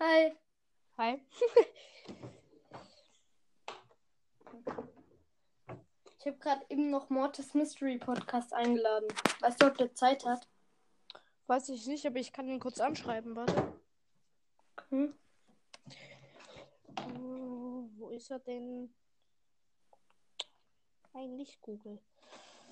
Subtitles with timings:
[0.00, 0.32] Hi.
[0.96, 1.20] Hi.
[6.20, 9.08] Ich habe gerade eben noch Mortis Mystery Podcast eingeladen.
[9.40, 10.46] Weißt du, ob der Zeit hat?
[11.48, 13.72] Weiß ich nicht, aber ich kann ihn kurz anschreiben, warte.
[14.90, 15.18] Hm?
[17.16, 18.94] Oh, wo ist er denn?
[21.14, 21.98] Nicht Google.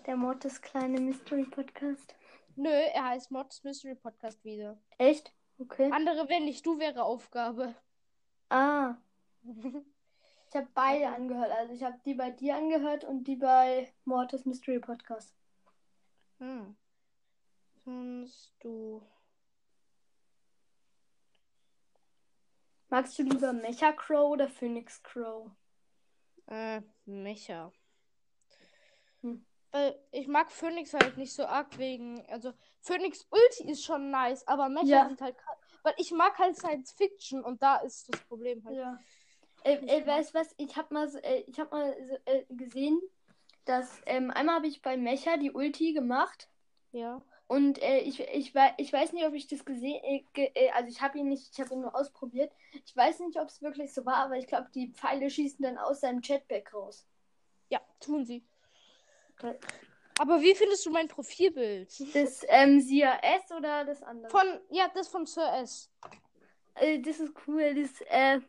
[0.07, 2.15] Der Mortis kleine Mystery Podcast.
[2.55, 4.79] Nö, er heißt Mods Mystery Podcast wieder.
[4.99, 5.36] Echt?
[5.59, 5.91] Okay.
[5.91, 7.75] Andere, wenn nicht du, wäre Aufgabe.
[8.51, 8.97] Ah,
[9.45, 11.51] ich habe beide angehört.
[11.53, 15.35] Also ich habe die bei dir angehört und die bei Mortis Mystery Podcast.
[16.39, 16.77] hm.
[17.85, 19.03] Sonst du.
[22.89, 25.51] Magst du lieber Mecha Crow oder Phoenix Crow?
[26.47, 27.73] Äh, Mecha.
[29.73, 32.25] Weil ich mag Phoenix halt nicht so arg wegen.
[32.29, 35.09] Also, Phoenix Ulti ist schon nice, aber Mecha Ja.
[35.09, 35.37] sieht halt.
[35.37, 38.77] krass- Weil ich mag halt Science Fiction und da ist das Problem halt.
[38.77, 38.99] Ja.
[39.65, 40.55] Äh, äh, weißt du was?
[40.59, 41.95] Ich habe mal, äh, ich hab mal
[42.27, 43.01] äh, gesehen,
[43.65, 46.49] dass ähm, einmal habe ich bei Mecha die Ulti gemacht.
[46.93, 47.21] Ja.
[47.49, 50.89] Und äh, ich, ich, ich weiß nicht, ob ich das gesehen, äh, ge äh, also
[50.89, 52.53] ich habe ihn nicht, ich habe ihn nur ausprobiert.
[52.85, 55.79] Ich weiß nicht, ob es wirklich so war, aber ich glaube, die Pfeile schießen dann
[55.79, 57.07] aus seinem Jetpack raus.
[57.69, 58.45] Ja, tun sie.
[60.19, 61.89] Aber wie findest du mein Profilbild?
[62.15, 64.31] Das ähm, Sia S oder das andere?
[64.31, 65.91] Von, ja, das von Sir S.
[66.75, 67.75] Äh, das ist cool.
[67.75, 68.41] Das, äh,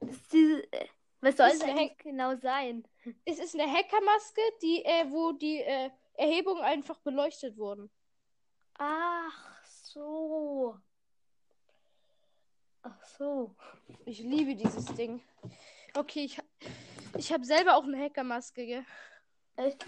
[0.00, 0.86] das ist diese, äh,
[1.20, 2.86] was soll eine eigentlich genau sein?
[3.26, 7.90] Es ist eine Hackermaske, die, äh, wo die äh, Erhebungen einfach beleuchtet wurden.
[8.78, 10.78] Ach so.
[12.82, 13.54] Ach so.
[14.06, 15.22] Ich liebe dieses Ding.
[15.94, 16.38] Okay, ich,
[17.18, 18.86] ich habe selber auch eine Hackermaske, gell?
[19.60, 19.84] Echt?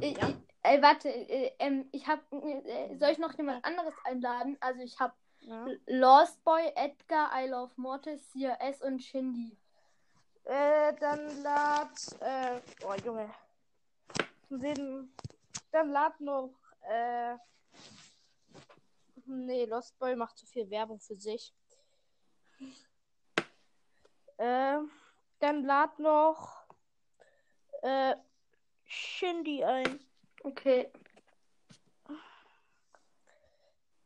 [0.00, 4.56] Ich, ich, ey, warte, äh, ähm, ich hab, äh, soll ich noch jemand anderes einladen?
[4.60, 5.66] Also ich habe Ja.
[5.86, 9.56] Lost Boy, Edgar, I Love Mortis, CRS und Shindy.
[10.44, 13.30] Äh, dann lad, äh, oh Junge.
[14.50, 15.14] Den,
[15.70, 17.36] dann lad noch, äh,
[19.26, 21.54] nee, Lost Boy macht zu viel Werbung für sich.
[24.38, 24.78] Äh,
[25.38, 26.66] dann lad noch,
[27.82, 28.14] äh,
[28.92, 30.00] Shindy ein.
[30.42, 30.90] Okay.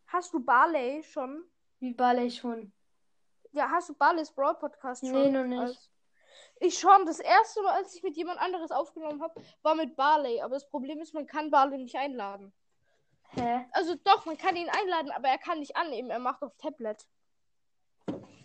[0.08, 1.44] Hast du Barley schon?
[1.80, 2.70] Wie Ballet schon?
[3.52, 5.12] Ja, hast du Barley's Brawl Podcast schon?
[5.12, 5.58] Nee, noch nicht.
[5.60, 5.90] Als-
[6.60, 7.06] Ich schon.
[7.06, 10.42] Das erste Mal, als ich mit jemand anderes aufgenommen habe, war mit Barley.
[10.42, 12.52] Aber das Problem ist, man kann Barley nicht einladen.
[13.30, 13.66] Hä?
[13.72, 16.10] Also doch, man kann ihn einladen, aber er kann nicht annehmen.
[16.10, 17.06] Er macht auf Tablet.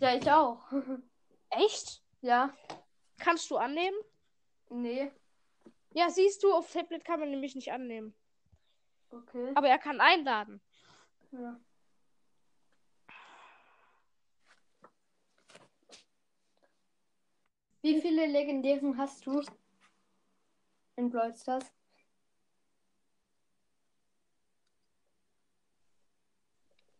[0.00, 0.64] Ja, ich auch.
[1.50, 2.02] Echt?
[2.22, 2.52] ja?
[3.18, 3.96] Kannst du annehmen?
[4.70, 5.12] Nee.
[5.92, 8.14] Ja, siehst du, auf Tablet kann man nämlich nicht annehmen.
[9.10, 9.52] Okay.
[9.54, 10.60] Aber er kann einladen.
[11.32, 11.60] Ja.
[17.82, 19.42] Wie viele legendären hast du
[20.96, 21.72] in Brawl Stars?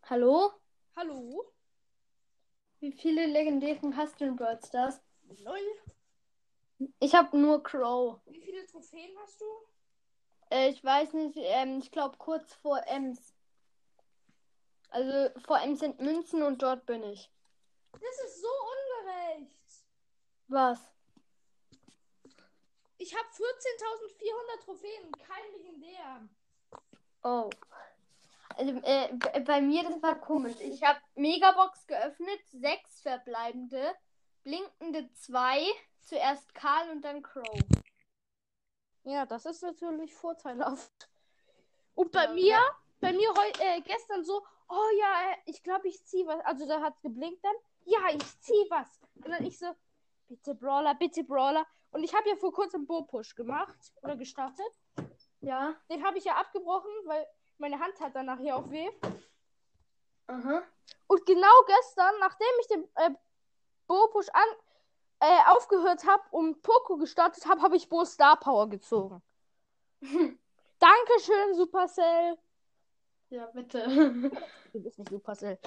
[0.04, 0.52] Hallo?
[0.96, 1.52] Hallo?
[2.80, 5.00] Wie viele legendären hast du in Brawl Stars?
[5.44, 5.89] Null.
[6.98, 8.20] Ich habe nur Crow.
[8.26, 9.44] Wie viele Trophäen hast du?
[10.50, 13.34] Äh, ich weiß nicht, ähm, ich glaube kurz vor Ems.
[14.88, 17.30] Also vor Ems sind Münzen und dort bin ich.
[17.92, 19.84] Das ist so ungerecht.
[20.48, 20.80] Was?
[22.98, 26.28] Ich habe 14.400 Trophäen, kein legendär.
[27.22, 27.50] Oh.
[28.56, 30.56] Also, äh, bei mir, das war komisch.
[30.60, 33.94] Ich habe Megabox geöffnet, sechs verbleibende,
[34.42, 35.62] blinkende zwei,
[36.02, 37.58] zuerst Karl und dann Crow.
[39.04, 41.08] Ja, das ist natürlich vorteilhaft.
[41.94, 42.32] Und bei Ja.
[42.32, 42.58] mir,
[43.00, 46.44] bei mir heu, äh, gestern so, oh ja, äh, ich glaube, ich ziehe was.
[46.44, 47.54] Also da hat geblinkt dann,
[47.84, 49.00] ja, ich ziehe was.
[49.14, 49.74] Und dann ich so,
[50.28, 51.66] bitte Brawler, bitte Brawler.
[51.92, 54.72] Und ich habe ja vor kurzem Bo-Push gemacht oder gestartet.
[55.40, 55.74] Ja.
[55.88, 57.26] Den habe ich ja abgebrochen, weil
[57.58, 58.88] meine Hand hat danach hier auch weh.
[60.28, 60.62] Aha.
[61.08, 63.10] Und genau gestern, nachdem ich den äh,
[63.88, 64.48] Bo-Push an
[65.20, 69.22] äh, aufgehört habe und Poco gestartet habe, habe ich Bo Star Power gezogen.
[70.00, 72.38] Dankeschön, Supercell.
[73.28, 74.30] ja, bitte.
[74.72, 75.58] Du bist nicht Supercell.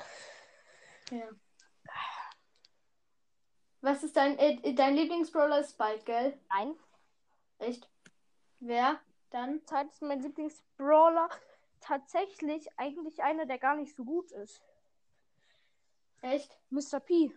[1.11, 1.29] ja.
[3.81, 6.39] Was ist dein, äh, dein Lieblingsbrawler ist Spike, gell?
[6.49, 6.73] Nein.
[7.59, 7.89] Echt?
[8.61, 8.99] Wer?
[9.29, 9.65] Dann?
[9.65, 11.29] Zeit ist mein Lieblingsbrawler
[11.81, 14.61] tatsächlich eigentlich einer, der gar nicht so gut ist.
[16.21, 16.57] Echt?
[16.69, 17.01] Mr.
[17.01, 17.33] P.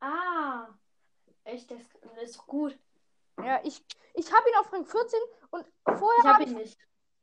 [0.00, 0.66] Ah.
[1.48, 1.78] Echt, das,
[2.14, 2.78] das ist gut.
[3.42, 3.82] Ja, ich,
[4.14, 5.18] ich habe ihn auf Rang 14
[5.50, 6.78] und vorher Ich hab habe ihn ich, nicht.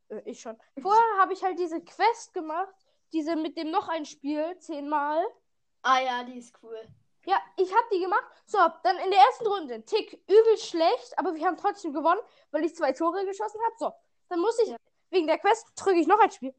[0.08, 0.58] Äh, ich schon.
[0.82, 2.74] Vorher habe ich halt diese Quest gemacht.
[3.12, 4.58] Diese mit dem noch ein Spiel.
[4.58, 5.24] Zehnmal.
[5.82, 6.80] Ah ja, die ist cool.
[7.24, 8.24] Ja, ich habe die gemacht.
[8.46, 9.84] So, dann in der ersten Runde.
[9.84, 12.20] Tick übel schlecht, aber wir haben trotzdem gewonnen,
[12.50, 13.74] weil ich zwei Tore geschossen habe.
[13.78, 13.92] So,
[14.28, 14.76] dann muss ich, Ja.
[15.10, 16.52] wegen der Quest, drücke ich noch ein Spiel.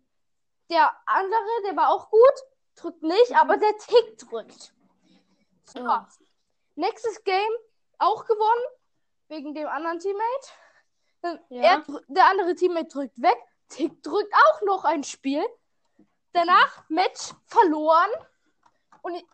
[0.70, 2.34] Der andere, der war auch gut,
[2.76, 3.36] drückt nicht, Mhm.
[3.38, 4.74] aber der Tick drückt.
[5.66, 5.80] So.
[5.80, 6.08] Ja.
[6.78, 7.52] Nächstes Game
[7.98, 8.66] auch gewonnen,
[9.30, 10.48] wegen dem anderen Teammate.
[11.22, 11.64] Dann Ja.
[11.64, 13.38] er, der andere Teammate drückt weg.
[13.70, 15.44] Tick drückt auch noch ein Spiel.
[16.34, 18.10] Danach Match verloren.
[19.02, 19.26] Und ich,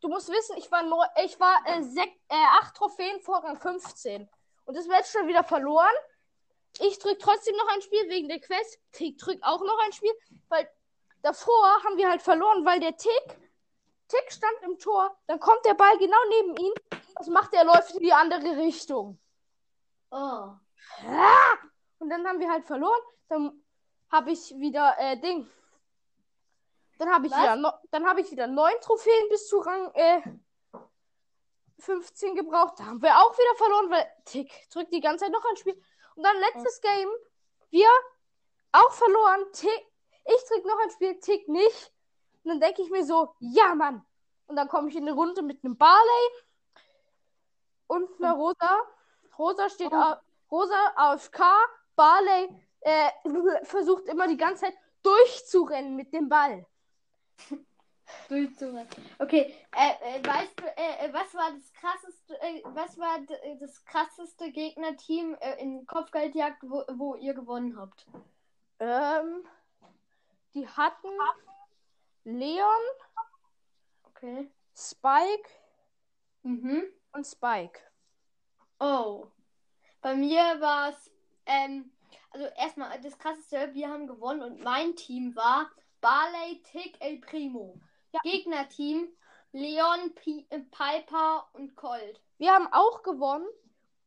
[0.00, 3.60] du musst wissen, ich war, neu, ich war äh, sech, äh, acht Trophäen vor Rang
[3.60, 4.28] 15.
[4.64, 5.92] Und das Match schon wieder verloren.
[6.80, 8.78] Ich drück trotzdem noch ein Spiel wegen der Quest.
[8.92, 10.12] Tick drückt auch noch ein Spiel,
[10.48, 10.68] weil
[11.22, 13.38] davor haben wir halt verloren, weil der Tick,
[14.08, 16.72] Tick stand im Tor, dann kommt der Ball genau neben ihn.
[17.16, 17.60] Was macht er?
[17.60, 19.18] Er läuft in die andere Richtung.
[20.10, 20.50] Oh.
[21.98, 23.00] Und dann haben wir halt verloren.
[23.28, 23.62] Dann
[24.10, 25.50] habe ich wieder äh, Ding.
[26.98, 27.42] Dann habe ich Was?
[27.42, 30.22] wieder no dann habe ich wieder neun Trophäen bis zu Rang äh,
[31.80, 32.78] 15 gebraucht.
[32.78, 35.80] Da haben wir auch wieder verloren, weil Tick drückt die ganze Zeit noch ein Spiel.
[36.14, 37.08] Und dann letztes Game,
[37.70, 37.88] wir
[38.72, 39.44] auch verloren.
[39.52, 39.86] Tick,
[40.24, 41.92] ich drück noch ein Spiel, Tick nicht.
[42.46, 44.06] Und dann denke ich mir so, ja Mann.
[44.46, 46.30] Und dann komme ich in eine Runde mit einem Barley
[47.88, 48.82] und einer Rosa.
[49.36, 49.96] Rosa steht Oh.
[49.96, 51.42] auf, Rosa AFK,
[51.96, 52.48] Barley
[52.82, 53.10] äh,
[53.64, 56.64] versucht immer die ganze Zeit durchzurennen mit dem Ball.
[58.28, 58.86] Durchzurennen.
[59.18, 63.18] Okay, äh, äh, weißt du, äh, äh, was war das krasseste, äh, was war
[63.58, 68.06] das krasseste Gegnerteam in Kopfgeldjagd, wo, wo ihr gewonnen habt?
[68.78, 69.44] Ähm,
[70.54, 71.08] die hatten
[72.26, 72.82] Leon,
[74.08, 74.50] Okay.
[74.74, 75.48] Spike
[76.42, 76.82] Mhm.
[77.12, 77.80] und Spike.
[78.80, 79.26] Oh.
[80.00, 81.10] Bei mir war es,
[81.46, 81.92] ähm,
[82.30, 85.70] also erstmal das krasseste, wir haben gewonnen und mein Team war
[86.00, 87.78] Barley, Tick, El Primo.
[88.12, 88.20] Ja.
[88.24, 89.08] Gegnerteam
[89.52, 92.20] Leon, Pi äh, Piper und Colt.
[92.38, 93.46] Wir haben auch gewonnen.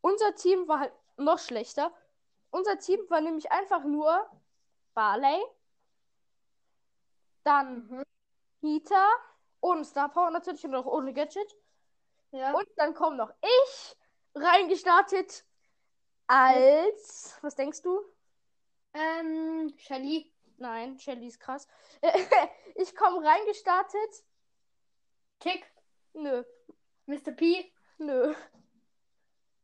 [0.02, 1.92] Unser Team war halt noch schlechter.
[2.52, 4.30] Unser Team war nämlich einfach nur
[4.94, 5.42] Barley,
[7.44, 8.04] dann Mhm.
[8.62, 9.08] Nita,
[9.62, 11.56] ohne Star Power natürlich und auch ohne Gadget.
[12.32, 12.54] Ja.
[12.54, 13.96] Und dann kommt noch ich
[14.36, 15.46] reingestartet
[16.28, 17.38] als.
[17.42, 18.02] Was denkst du?
[18.94, 20.32] ähm, Shelly.
[20.58, 21.68] Nein, Shelly ist krass.
[22.76, 24.24] ich komme reingestartet.
[25.40, 25.66] Tick,
[26.14, 26.44] Nö,
[27.06, 27.32] Mr.
[27.32, 27.72] P.
[27.98, 28.34] nö.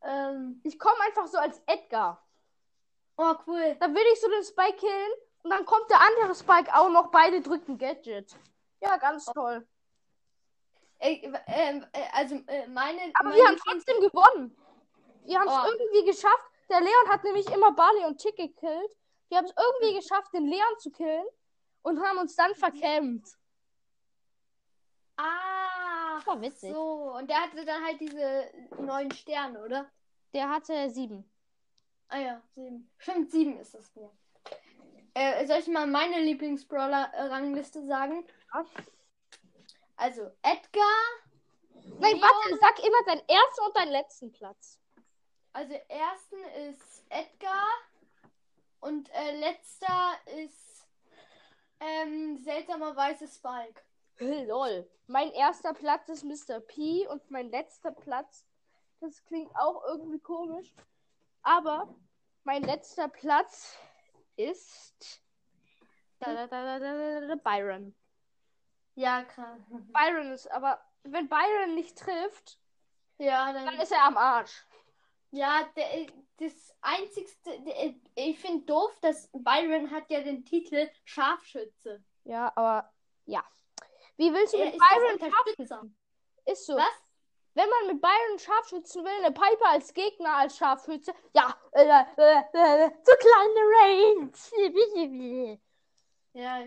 [0.02, 2.26] Ähm, Ich komme einfach so als Edgar.
[3.18, 3.76] oh, cool.
[3.80, 5.12] Dann will ich so den Spike killen
[5.46, 7.12] und dann kommt der andere Spike auch noch.
[7.12, 8.36] Beide drücken Gadget.
[8.80, 9.64] Ja, ganz toll.
[10.98, 11.80] Äh, äh,
[12.12, 13.00] also, äh, meine.
[13.14, 14.56] Aber meine wir haben trotzdem gewonnen.
[15.24, 15.70] Wir haben es Oh.
[15.70, 16.50] irgendwie geschafft.
[16.68, 18.96] Der Leon hat nämlich immer Barley und Tick gekillt.
[19.28, 21.26] Wir haben es irgendwie geschafft, den Leon zu killen
[21.82, 23.36] und haben uns dann verkämpft.
[25.16, 26.72] Ah, Das war witzig.
[26.72, 27.14] so.
[27.16, 28.50] Und der hatte dann halt diese
[28.80, 29.88] neun Sterne, oder?
[30.34, 31.30] Der hatte sieben.
[32.08, 32.90] Ah ja, sieben.
[32.98, 34.10] Stimmt, sieben ist das mir.
[35.16, 38.26] Äh, soll ich mal meine Lieblingsbrawler-Rangliste sagen?
[38.52, 38.66] Ja.
[39.96, 40.84] Also, Edgar.
[41.72, 44.78] Nein, Leon- warte, sag immer deinen ersten und deinen letzten Platz.
[45.54, 46.36] Also, ersten
[46.68, 47.66] ist Edgar.
[48.80, 50.86] Und äh, letzter ist
[51.80, 53.80] ähm, seltsamerweise Spike.
[54.18, 54.86] Lol.
[55.06, 56.60] Mein erster Platz ist Mr.
[56.60, 58.44] P und mein letzter Platz,
[59.00, 60.74] das klingt auch irgendwie komisch,
[61.42, 61.94] aber
[62.44, 63.78] mein letzter Platz
[64.36, 65.22] ist
[66.18, 67.94] da, da, da, Byron.
[68.94, 69.60] Ja, krass.
[69.92, 72.58] Byron ist aber, wenn Byron nicht trifft,
[73.18, 73.66] Ja, dann.
[73.66, 74.66] dann ist er am Arsch.
[75.30, 76.06] Ja, der,
[76.38, 82.02] das einzigste, der, ich finde doof, dass Byron hat ja den Titel Scharfschütze.
[82.24, 82.90] Ja, aber
[83.26, 83.44] ja.
[84.16, 85.96] Wie willst du mit Byron scharfschützen?
[86.46, 86.76] Ist so.
[86.76, 87.05] Was?
[87.56, 92.40] Wenn man mit Byron scharfschützen will, eine Piper als Gegner als Scharfschütze, ja, äh, äh,
[92.52, 94.30] äh, zu kleine Range.
[96.34, 96.58] Ja.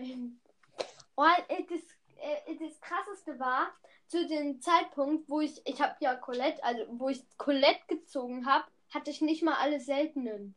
[1.14, 1.80] Und äh, das,
[2.16, 3.68] äh, das krasseste war,
[4.08, 8.64] zu dem Zeitpunkt, wo ich, ich habe ja Colette, also wo ich Colette gezogen habe,
[8.92, 10.56] hatte ich nicht mal alle seltenen.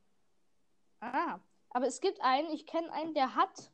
[0.99, 1.37] Ah,
[1.69, 3.69] aber es gibt einen, ich kenne einen, der hat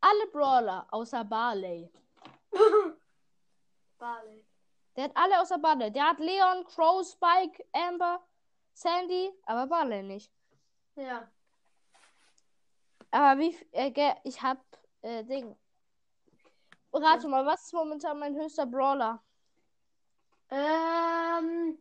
[0.00, 1.24] alle Brawler außer.
[1.24, 1.90] Barley.
[4.96, 5.90] Der hat alle außer Barley.
[5.92, 8.20] Der hat Leon, Crow, Spike, Amber,
[8.72, 10.32] Sandy, aber Barley nicht.
[10.96, 11.28] Ja.
[13.10, 14.58] Aber wie, äh, ich hab,
[15.02, 15.56] äh, Ding.
[16.92, 19.22] Rate mal, was ist momentan mein höchster Brawler?
[20.50, 21.78] Ähm.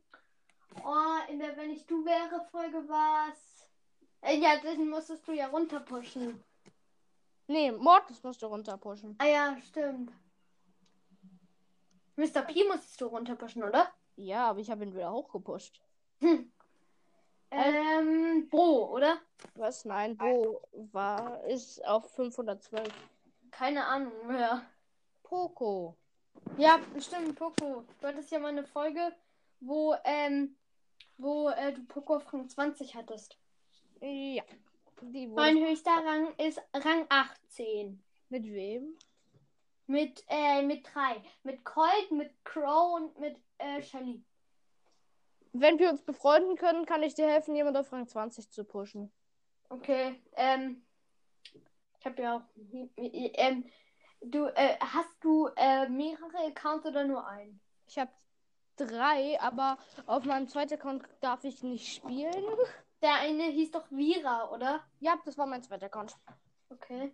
[0.84, 3.66] Oh, in der Wenn ich du wäre Folge war es
[4.22, 6.44] Äh, ja, den musstest du ja runterpushen.
[7.48, 9.16] Nee, Mortis musst du runterpushen.
[9.20, 10.12] Ah ja, stimmt.
[12.16, 12.42] Mr.
[12.44, 13.92] P musstest du runterpushen, oder?
[14.16, 15.82] Ja, aber ich habe ihn wieder hochgepusht.
[16.20, 16.52] Hm.
[17.52, 19.20] Ähm, Bo, oder?
[19.56, 19.86] Was?
[19.86, 22.88] Nein, Bo war, ist auf 512.
[23.52, 24.66] Keine Ahnung mehr.
[25.24, 25.96] Poco.
[26.58, 27.84] Ja, stimmt, Poco.
[28.00, 29.14] Du hattest ja mal eine Folge,
[29.60, 30.56] wo, ähm,
[31.18, 33.38] wo äh, du Poco auf Rang 20 hattest.
[34.02, 34.44] Ja.
[35.02, 38.02] Mein höchster Rang ist Rang 18.
[38.30, 38.98] mit wem?
[39.88, 41.22] Mit, äh, mit drei.
[41.44, 44.24] Mit Colt, mit Crow und mit äh, Shelly.
[45.54, 49.12] Wenn wir uns befreunden können, kann ich dir helfen, jemand auf Rang 20 zu pushen.
[49.70, 50.86] Okay, ähm,
[52.00, 52.42] ich habe ja auch,
[52.98, 53.66] ähm,
[54.22, 57.60] du, äh, hast du äh, mehrere Accounts oder nur einen?
[57.88, 58.12] Ich habe
[58.76, 62.44] drei, aber auf meinem zweiten Account darf ich nicht spielen.
[63.02, 64.84] Der eine hieß doch Vira, oder?
[65.00, 66.16] Ja, das war mein zweiter Account.
[66.70, 67.14] Okay.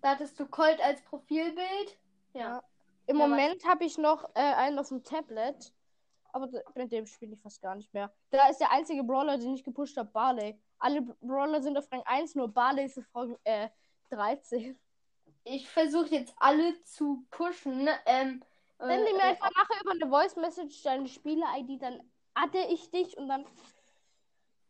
[0.00, 1.98] Da hattest du Colt als Profilbild.
[2.34, 2.40] Ja.
[2.40, 2.62] Ja.
[3.06, 5.72] Im Ja, Moment habe ich noch äh, einen auf dem Tablet.
[6.32, 8.12] Aber mit dem spiele ich fast gar nicht mehr.
[8.30, 10.60] Da ist der einzige Brawler, den ich gepusht habe, Barley.
[10.78, 13.70] Alle Brawler sind auf Rang 1, nur Barley ist auf Rang äh,
[14.10, 14.78] 13.
[15.44, 17.88] Ich versuche jetzt alle zu pushen.
[18.04, 18.44] Ähm,
[18.78, 22.02] Send äh, mir einfach nachher über eine Voice Message deine Spiele-ID, dann
[22.34, 23.46] adde ich dich und dann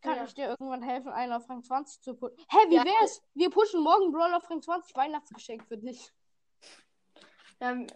[0.01, 0.25] kann Ja.
[0.25, 2.37] ich dir irgendwann helfen, einen auf Rang 20 zu pushen.
[2.51, 2.85] Hä, wie Ja.
[2.85, 3.23] wär's?
[3.35, 6.11] Wir pushen morgen Brawler auf Rang 20 Weihnachtsgeschenk für dich.
[7.61, 7.87] ähm,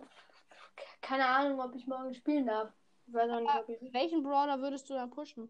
[1.01, 2.73] keine Ahnung, ob ich morgen spielen darf.
[3.07, 3.93] Ich weiß auch nicht.
[3.93, 5.49] Welchen Brawler würdest du dann pushen?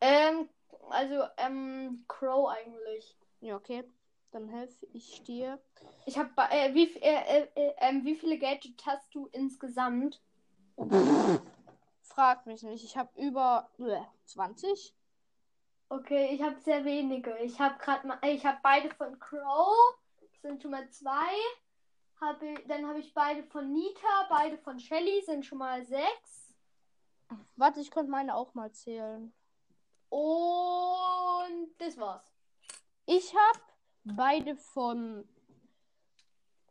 [0.00, 0.48] Ähm,
[0.90, 3.16] also, ähm, Crow eigentlich.
[3.40, 3.84] Ja, okay.
[4.32, 5.60] Dann helfe ich dir.
[6.04, 10.20] Ich habe äh, wie, äh, äh, äh, ähm, wie viele Gadgets hast du insgesamt?
[12.02, 12.84] Frag mich nicht.
[12.84, 14.94] Ich habe über äh, 20.
[15.88, 17.36] Okay, ich habe sehr wenige.
[17.38, 19.94] Ich habe gerade mal, ich habe beide von Crow,
[20.42, 21.34] sind schon mal zwei.
[22.20, 26.54] Habe, dann habe ich beide von Nita, beide von Shelly, sind schon mal sechs.
[27.56, 29.32] Warte, ich könnte meine auch mal zählen.
[30.08, 32.24] Und das war's.
[33.04, 33.60] Ich habe
[34.04, 35.28] beide von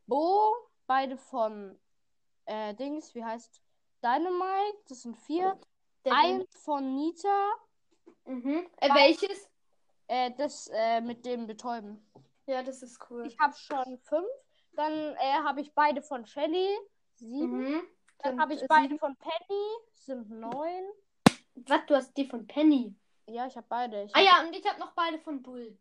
[0.08, 0.56] Bo,
[0.88, 1.80] beide von
[2.46, 3.62] äh, Dings, wie heißt
[4.02, 5.60] Dynamite, das sind vier.
[6.06, 7.52] Der Eins von Nita,
[8.26, 8.68] Mhm.
[8.78, 9.50] Äh, welches?
[10.08, 12.06] äh, das äh, mit dem Betäuben.
[12.48, 13.26] Ja, das ist cool.
[13.26, 14.28] Ich habe schon fünf.
[14.74, 16.78] Dann äh, habe ich beide von Shelly,
[17.14, 17.76] sieben.
[17.76, 17.88] Mhm.
[18.20, 19.00] Dann habe ich äh, beide sieben.
[19.00, 20.84] von Penny, sind neun.
[21.56, 22.94] Was, du hast die von Penny?
[23.28, 24.04] Ja, ich habe beide.
[24.04, 25.78] Ich Ah hab, ja, und ich habe noch beide von Bull.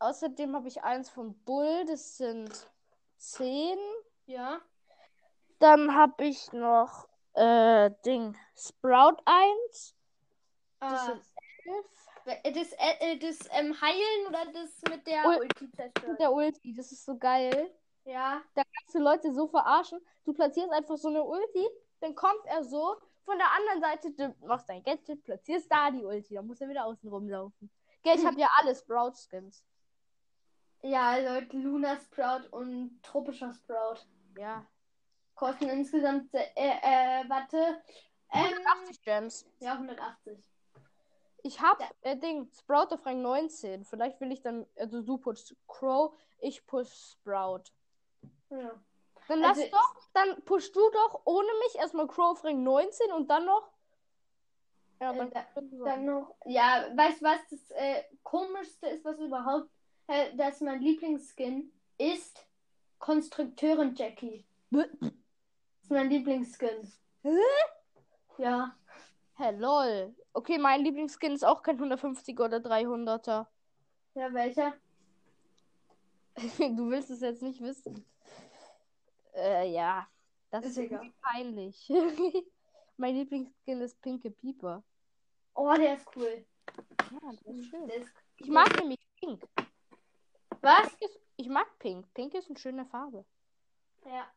[0.00, 2.70] Außerdem habe ich eins von Bull, das sind
[3.16, 3.78] zehn.
[4.26, 4.60] Ja.
[5.58, 9.94] Dann habe ich noch äh, Ding Sprout 1.
[10.80, 11.18] Das Ah,
[12.26, 16.16] äh, das, äh, äh, das ähm, Heilen oder das mit der Ul- Ulti zerstören?
[16.18, 17.70] Der Ulti, das ist so geil.
[18.04, 18.42] Ja.
[18.54, 20.00] Da kannst du Leute so verarschen.
[20.24, 21.68] Du platzierst einfach so eine Ulti,
[22.00, 26.04] dann kommt er so von der anderen Seite, du machst dein Gadget, platzierst da die
[26.04, 27.70] Ulti, dann muss er wieder außen rumlaufen.
[28.02, 29.62] Gell, ich habe ja alle Sprout-Skins.
[30.82, 33.98] Ja, Leute, Luna Sprout und tropischer Sprout.
[34.38, 34.64] Ja.
[35.34, 37.82] Kosten insgesamt, äh, äh, warte.
[38.32, 39.46] Ähm, 180 Gems.
[39.58, 40.38] ja, 180.
[41.42, 41.88] Ich hab Ja.
[42.02, 43.84] äh, Ding, Sprout auf Rang 19.
[43.84, 47.64] Vielleicht will ich dann, also du pushst Crow, ich push Sprout.
[48.50, 48.72] Ja.
[49.28, 53.12] Dann Also lass doch, dann pushst du doch ohne mich erstmal Crow auf Rang 19
[53.12, 53.70] und dann noch.
[55.00, 55.44] Ja, Äh, dann, da,
[55.84, 56.36] dann noch.
[56.44, 57.38] Ja, weißt du was?
[57.50, 59.70] Das äh, komischste ist, was überhaupt.
[60.08, 62.44] Äh, dass mein Lieblingsskin ist
[62.98, 64.44] Konstrukteurin Jackie.
[64.70, 64.86] Das
[65.82, 66.92] ist mein Lieblingsskin.
[67.22, 67.38] Hä?
[68.38, 68.76] Ja.
[69.40, 70.14] Hä, lol.
[70.34, 73.46] Okay, mein Lieblingsskin ist auch kein 150er oder 300er.
[74.14, 74.74] Ja, welcher?
[76.58, 78.04] du willst es jetzt nicht wissen.
[79.34, 80.06] Äh, ja.
[80.50, 81.90] Das Ist ist peinlich.
[82.98, 84.82] mein Lieblingsskin ist Pinke Pieper.
[85.54, 86.44] Oh, der ist cool.
[87.10, 87.86] Ja, das ist schön.
[87.86, 89.42] Der ist, Ich mag nämlich Pink.
[90.60, 90.90] Was?
[90.96, 92.12] Pink ist, ich mag Pink.
[92.12, 93.24] Pink ist eine schöne Farbe.
[94.04, 94.30] Ja.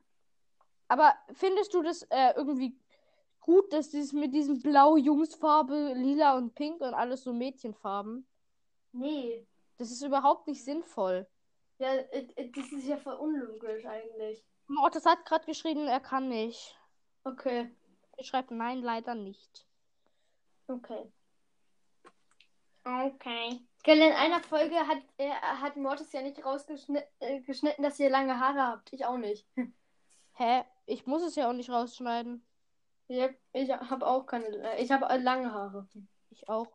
[0.87, 2.79] Aber findest du das äh, irgendwie
[3.43, 8.25] gut, dass dieses mit diesem Blau, Jungsfarbe, Lila und Pink und alles so Mädchenfarben?
[8.91, 9.45] Nee.
[9.77, 11.27] Das ist überhaupt nicht sinnvoll.
[11.77, 14.43] Ja, äh, äh, das ist ja voll unlogisch eigentlich.
[14.69, 16.77] Oh, das hat gerade geschrieben, er kann nicht.
[17.23, 17.69] Okay.
[18.17, 19.67] Er schreibt nein, leider nicht.
[20.67, 21.11] Okay.
[22.85, 23.59] Okay.
[23.83, 28.09] Gell, in einer Folge hat, äh, hat Mortis ja nicht rausgeschnitten, äh, geschnitten, dass ihr
[28.09, 28.93] lange Haare habt.
[28.93, 29.45] Ich auch nicht.
[30.33, 30.63] Hä?
[30.85, 32.45] Ich muss es ja auch nicht rausschneiden.
[33.07, 33.21] Ich,
[33.53, 34.45] ich habe auch keine.
[34.45, 35.87] äh, Ich habe lange Haare.
[36.29, 36.67] Ich auch.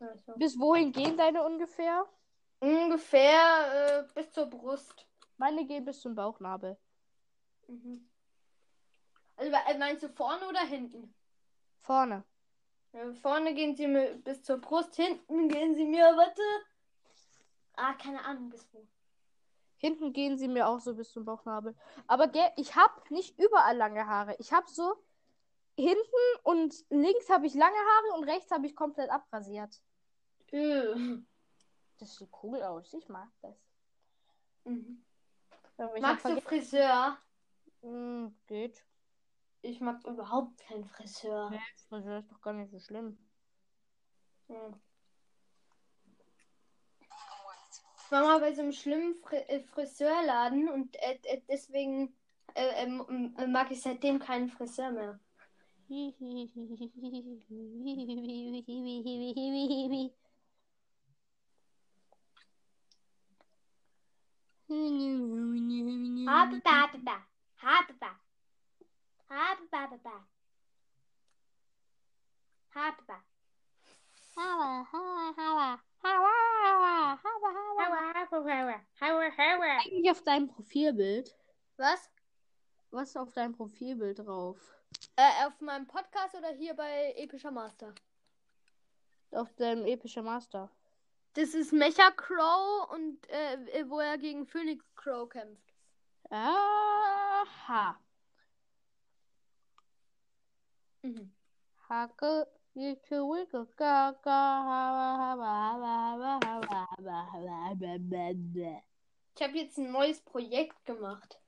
[0.00, 0.34] Also.
[0.36, 2.04] Bis wohin gehen deine ungefähr?
[2.60, 5.06] Ungefähr äh, bis zur Brust.
[5.36, 6.76] Meine gehen bis zum Bauchnabel.
[7.66, 8.08] Mhm.
[9.36, 11.14] Also äh, meinst du vorne oder hinten?
[11.80, 12.24] Vorne.
[12.92, 16.42] Ja, vorne gehen sie mir bis zur Brust, hinten gehen sie mir, warte.
[17.74, 18.86] Ah, keine Ahnung, bis wo.
[19.78, 21.74] Hinten gehen sie mir auch so bis zum Bauchnabel.
[22.06, 24.36] Aber ich habe nicht überall lange Haare.
[24.38, 24.94] Ich habe so
[25.82, 29.80] hinten und links habe ich lange Haare und rechts habe ich komplett abrasiert.
[30.50, 31.18] Äh.
[31.98, 32.92] Das sieht cool aus.
[32.94, 33.56] Ich mag das.
[34.64, 35.04] Mhm.
[36.00, 37.16] Magst du Friseur?
[37.82, 38.84] Hm, geht.
[39.62, 41.50] Ich mag überhaupt keinen Friseur.
[41.50, 43.18] Nee, Friseur ist doch gar nicht so schlimm.
[44.48, 44.80] Hm.
[47.96, 52.14] Ich war mal bei so einem schlimmen Fri äh, Friseurladen und äh, äh, deswegen
[52.54, 55.20] äh, ähm, äh, mag ich seitdem keinen Friseur mehr.
[66.26, 67.26] Habe Bababa.
[67.58, 68.20] Habe Bababa.
[69.28, 70.24] Habe Bababa.
[72.74, 73.22] Habe Bababa.
[74.34, 75.78] Hawa, hawa,
[80.10, 81.36] auf deinem Profilbild.
[81.76, 82.10] Was?
[82.90, 84.81] Was ist auf deinem Profilbild drauf?
[85.16, 87.94] Äh, auf meinem Podcast oder hier bei Epischer Master?
[89.30, 90.70] Auf dem Epischer Master.
[91.34, 95.72] Das ist Mecha Crow und äh, wo er gegen Phoenix Crow kämpft.
[96.30, 97.98] Aha.
[101.02, 101.32] Mhm.
[101.88, 102.46] Hake.
[109.34, 111.41] Ich habe jetzt ein neues Projekt gemacht.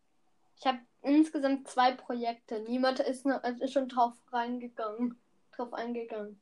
[0.65, 2.61] Ich habe insgesamt zwei Projekte.
[2.61, 5.21] Niemand ist, noch, ist schon drauf reingegangen,
[5.55, 6.41] drauf eingegangen.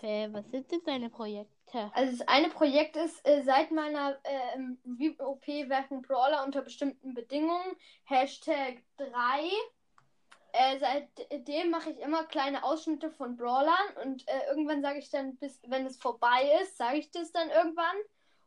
[0.00, 1.92] Hä, was sind denn deine Projekte?
[1.94, 4.78] Also das eine Projekt ist, äh, seit meiner ähm,
[5.20, 7.76] OP werfen Brawler unter bestimmten Bedingungen.
[8.02, 9.12] Hashtag 3.
[10.52, 15.36] Äh, seitdem mache ich immer kleine Ausschnitte von Brawlern und äh, irgendwann sage ich dann,
[15.36, 17.96] bis wenn es vorbei ist, sage ich das dann irgendwann.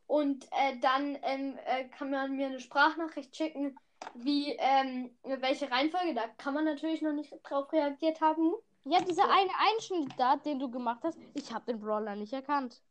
[0.06, 3.78] Und äh, dann ähm, äh, kann man mir eine Sprachnachricht schicken,
[4.16, 6.14] wie ähm, welche Reihenfolge.
[6.14, 8.54] Da kann man natürlich noch nicht drauf reagiert haben.
[8.86, 12.82] Ja, dieser eine Einschnitt da, den du gemacht hast, ich habe den Brawler nicht erkannt.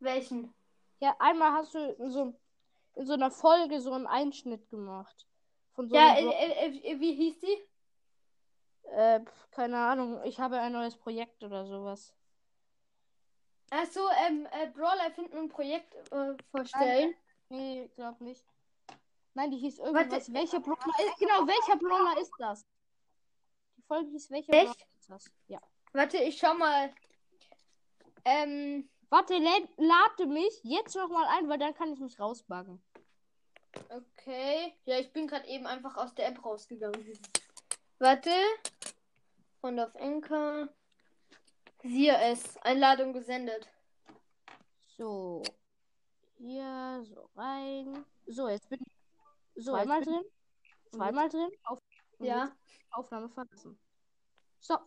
[0.00, 0.52] Welchen?
[1.00, 2.34] Ja, einmal hast du in so,
[2.94, 5.26] in so einer Folge so einen Einschnitt gemacht.
[5.74, 7.58] Von so Ja, einem äh, äh, äh, wie hieß die?
[8.92, 12.14] äh, keine Ahnung, ich habe ein neues Projekt oder sowas.
[13.70, 17.14] Achso, ähm, äh, Brawler finden ein Projekt äh, vorstellen.
[17.48, 18.44] Nee, ich glaub nicht.
[19.36, 20.10] Nein, die hieß irgendwas.
[20.10, 20.32] Warte.
[20.32, 22.66] welcher Brawler ist, genau, welcher Brawler ist das?
[23.76, 24.64] Die Folge hieß welcher Echt?
[24.64, 25.30] Brawler ist das?
[25.48, 25.60] Ja.
[25.92, 26.90] Warte, ich schau mal.
[28.24, 32.82] Ähm, Warte, lad, lade mich jetzt nochmal ein, weil dann kann ich mich rausbuggen.
[33.90, 34.72] okay.
[34.86, 37.06] Ja, ich bin gerade eben einfach aus der App rausgegangen.
[37.98, 38.32] Warte.
[39.60, 40.70] Und auf Enker.
[41.82, 42.56] Siehe es.
[42.62, 43.68] Einladung gesendet.
[44.96, 45.42] So.
[46.38, 48.02] Hier, so rein.
[48.26, 48.95] So, jetzt bin ich
[49.56, 50.24] So, zweimal drin.
[50.92, 51.50] Zweimal drin.
[51.64, 51.78] Auf,
[52.18, 52.54] und Ja,
[52.90, 53.78] Aufnahme verlassen.
[54.60, 54.78] So.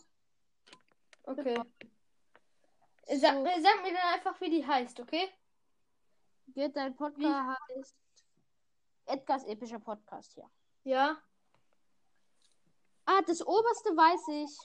[1.23, 1.55] okay.
[1.55, 3.15] So.
[3.17, 5.29] Sag, sag mir dann einfach, wie die heißt, okay?
[6.47, 7.95] Geht dein Podcast heißt
[9.05, 10.49] Edgars epischer Podcast hier.
[10.84, 11.17] Ja.
[13.05, 14.58] Ah, das oberste weiß ich.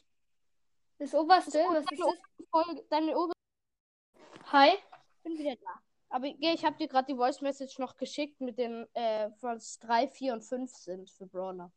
[0.99, 2.07] Das oberste, Das was deine ist das?
[2.07, 4.79] oberste Folge, deine oberste Hi.
[5.23, 5.81] bin wieder da.
[6.15, 10.07] Aber ich habe dir gerade die Voice Message noch geschickt mit den, äh, was 3,
[10.07, 11.73] 4 und 5 sind für Brawler.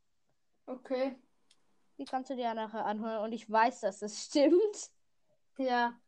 [0.68, 1.16] Okay.
[1.98, 4.92] Die kannst du dir ja nachher anhören und ich weiß, dass das stimmt.
[5.58, 6.00] Ja.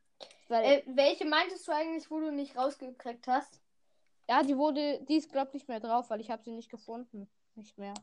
[0.47, 3.63] Weil, Äh, welche meintest du eigentlich, wo du nicht rausgekriegt hast?
[4.29, 7.27] ja, die wurde, die ist glaub nicht mehr drauf, weil ich habe sie nicht gefunden.
[7.55, 7.95] Nicht mehr.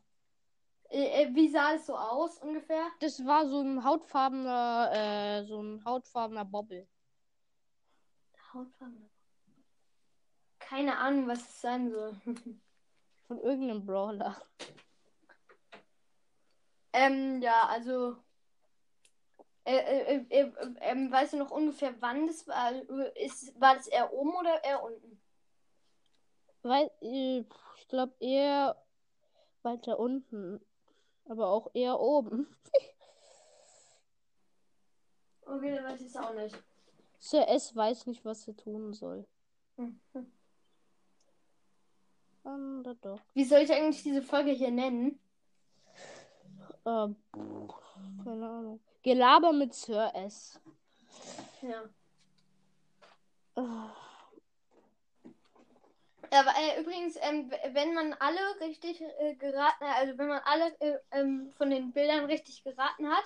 [0.90, 2.88] Äh, äh, wie sah es so aus ungefähr?
[2.98, 6.88] Das war so ein hautfarbener, äh, so ein hautfarbener Bobbel.
[8.52, 9.15] Hautfarbe.
[10.68, 12.16] Keine Ahnung, was es sein soll.
[13.28, 14.36] Von irgendeinem Brawler.
[16.92, 18.16] ähm, ja, also.
[19.64, 22.72] Äh, äh, äh, äh, ähm, weißt du noch ungefähr, wann das war?
[23.16, 25.20] Ist, war das eher oben oder eher unten?
[26.62, 27.44] Weil, äh,
[27.76, 28.76] ich glaube eher
[29.62, 30.60] weiter unten.
[31.28, 32.46] Aber auch eher oben.
[35.42, 36.56] Okay, dann weiß ich es auch nicht.
[37.18, 39.26] Sir S weiß nicht, was er tun soll.
[39.76, 40.35] Hm, hm.
[42.46, 43.20] Underdog.
[43.34, 45.18] Wie soll ich eigentlich diese Folge hier nennen?
[46.86, 47.16] Ähm,
[48.24, 48.80] keine Ahnung.
[49.02, 50.60] Gelaber mit Sir S.
[51.62, 51.82] Ja.
[53.56, 53.90] Ah,
[56.30, 60.98] Aber äh, übrigens, ähm, wenn man alle richtig äh, geraten, also wenn man alle äh,
[61.12, 63.24] ähm, von den Bildern richtig geraten hat,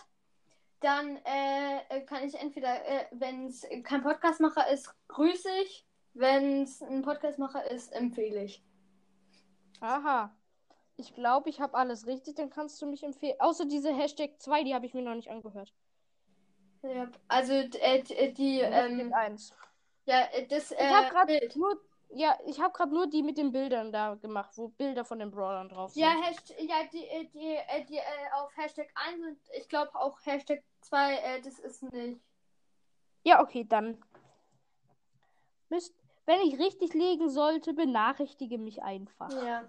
[0.81, 5.85] dann äh, äh, kann ich entweder, äh, wenn es kein Podcastmacher ist, grüße ich.
[6.13, 8.63] Wenn es ein Podcastmacher ist, empfehle ich.
[9.81, 10.35] Aha.
[10.97, 13.37] Ich glaube, ich habe alles richtig, dann kannst du mich empfehlen.
[13.41, 15.73] Außer diese Hashtag 2, die habe ich mir noch nicht angehört.
[16.83, 19.55] Ja, also äh, d- die, ähm, 1.
[20.07, 23.39] ja, äh, das äh, Ich habe gerade nur, ja, ich habe gerade nur die mit
[23.39, 26.03] den Bildern da gemacht, wo Bilder von den Brawlern drauf sind.
[26.03, 28.03] Ja, Hasht ja die, äh, die, äh, die äh,
[28.35, 32.21] auf Hashtag 1 und ich glaube auch Hashtag 2, äh, das ist nicht.
[33.25, 34.03] Ja, okay, dann.
[35.69, 35.95] Müsst,
[36.31, 39.31] wenn ich richtig legen sollte, benachrichtige mich einfach.
[39.45, 39.69] Ja.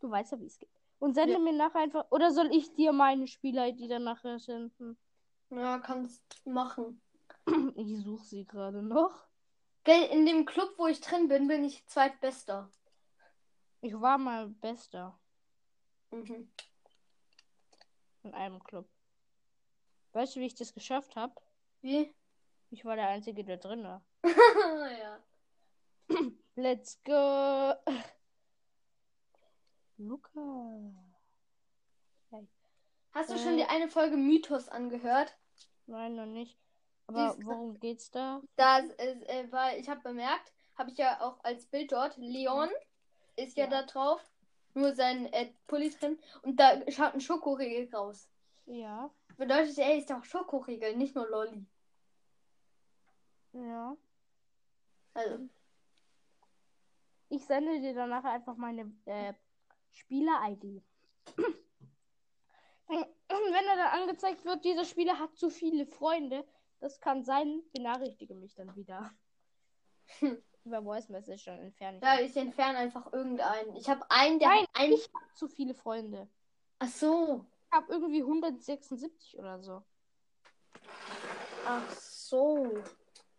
[0.00, 0.68] Du weißt ja, wie es geht.
[0.98, 1.38] Und sende Ja.
[1.38, 2.06] mir nachher einfach.
[2.10, 4.98] Oder soll ich dir meine Spieler-ID dann nachher senden?
[5.50, 7.00] Ja, kannst machen.
[7.76, 9.28] Ich suche sie gerade noch.
[9.84, 12.68] Gell, in dem Club, wo ich drin bin, bin ich zweitbester.
[13.80, 15.18] Ich war mal Bester
[16.10, 16.50] Mhm.
[18.24, 18.88] in einem Club.
[20.14, 21.32] Weißt du, wie ich das geschafft habe?
[21.80, 22.12] Wie?
[22.70, 24.02] Ich war der Einzige, der drin war.
[25.00, 25.20] ja.
[26.58, 27.74] Let's go.
[29.98, 30.90] Luca.
[33.12, 33.38] Hast du Äh.
[33.38, 35.36] schon die eine Folge Mythos angehört?
[35.86, 36.58] Nein, noch nicht.
[37.06, 38.42] Aber Die ist- worum geht's da?
[38.56, 42.68] Da ist, äh, weil ich habe bemerkt, habe ich ja auch als Bild dort, Leon
[43.36, 43.70] ist ja, Ja.
[43.70, 44.20] da drauf,
[44.74, 48.28] nur sein äh, Pulli drin und da schaut ein Schokoriegel raus.
[48.66, 49.10] Ja.
[49.36, 51.64] Bedeutet, er ist auch Schokoriegel, nicht nur Lolli.
[53.52, 53.96] Ja.
[55.14, 55.48] Also,
[57.28, 59.34] Ich sende dir danach einfach meine äh,
[59.92, 60.82] Spieler-ID.
[62.88, 66.46] Wenn er dann angezeigt wird, dieser Spieler hat zu viele Freunde,
[66.80, 69.10] das kann sein, benachrichtige mich dann wieder.
[70.64, 72.02] Über Voice Message dann entferne ich.
[72.02, 73.76] ja, ich entferne einfach irgendeinen.
[73.76, 74.92] Ich habe einen, der Nein, hat einen.
[74.94, 76.28] ich habe zu viele Freunde.
[76.78, 77.44] Ach so.
[77.66, 79.82] Ich habe irgendwie 176 oder so.
[81.66, 82.82] Ach so.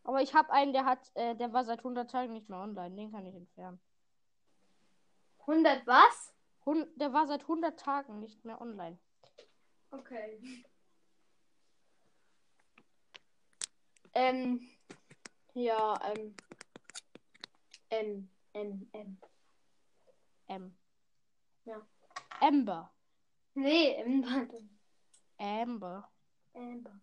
[0.09, 2.95] Aber ich habe einen, der hat, äh, der war seit 100 Tagen nicht mehr online.
[2.95, 3.79] Den kann ich entfernen.
[5.41, 6.33] 100 was?
[6.65, 8.97] Hun der war seit 100 Tagen nicht mehr online.
[9.91, 10.63] Okay.
[14.15, 14.67] Ähm.
[15.53, 16.35] Ja, ähm.
[17.89, 19.21] M, M, M.
[20.47, 20.77] M.
[21.65, 21.87] Ja.
[22.39, 22.91] Amber.
[23.53, 24.67] Nee, warte.
[25.37, 26.11] Amber.
[26.55, 26.99] Amber.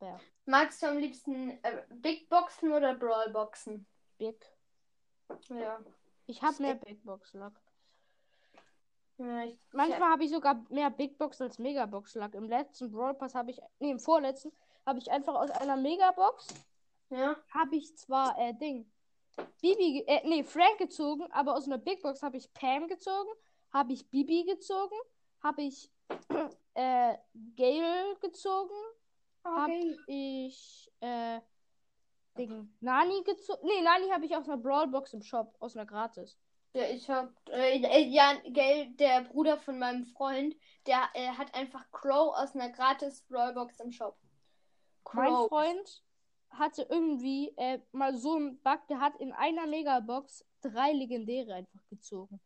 [0.00, 0.20] Amber.
[0.46, 3.86] Magst du am liebsten äh, Big Boxen oder Brawl Boxen?
[4.18, 4.44] Big.
[5.48, 5.78] Ja.
[6.26, 7.52] Ich habe mehr Big Box Luck.
[9.18, 12.34] ja ich, Manchmal habe ich sogar mehr Big Box als Megabox Luck.
[12.34, 14.52] Im letzten Brawl Pass habe ich, nee, im vorletzten
[14.86, 16.48] habe ich einfach aus einer Megabox
[17.10, 17.36] ja.
[17.50, 18.90] habe ich zwar äh, Ding
[19.60, 23.30] Bibi, äh, nee, Frank gezogen, aber aus einer Big Box habe ich Pam gezogen,
[23.72, 24.96] habe ich Bibi gezogen,
[25.42, 25.90] habe ich
[26.74, 27.16] äh,
[27.56, 28.74] Gale gezogen,
[29.44, 31.40] habe ich äh,
[32.36, 33.60] Ding Nani gezogen.
[33.64, 36.38] Nee, Nani habe ich aus einer Brawl Box im Shop, aus einer gratis.
[36.72, 37.32] Ja, ich hab.
[37.48, 40.54] Äh, äh, ja, gell, der Bruder von meinem Freund,
[40.86, 44.16] der äh, hat einfach Crow aus einer gratis Brawlbox im Shop.
[45.12, 45.48] Mein Crow.
[45.48, 46.04] Freund
[46.50, 51.84] hatte irgendwie äh, mal so einen Bug, der hat in einer Megabox drei Legendäre einfach
[51.88, 52.40] gezogen.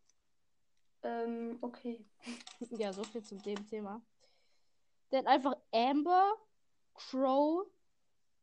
[1.03, 2.05] Ähm, okay.
[2.71, 4.01] Ja, so viel zum dem Thema.
[5.11, 6.33] Der hat einfach Amber,
[6.95, 7.67] Crow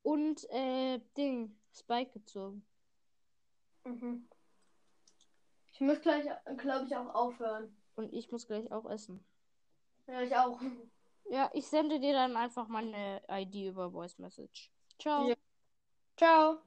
[0.03, 2.65] und äh, Ding, Spike gezogen.
[3.85, 4.27] Mhm.
[5.73, 6.25] Ich muss gleich,
[6.57, 7.75] glaube ich, auch aufhören.
[7.95, 9.23] Und ich muss gleich auch essen.
[10.07, 10.59] Ja, ich auch.
[11.29, 14.71] Ja, ich sende dir dann einfach meine ID über Voice Message.
[14.99, 15.29] Ciao.
[15.29, 15.35] Ja.
[16.17, 16.59] Ciao.